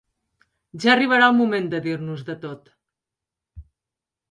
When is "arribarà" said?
0.93-1.27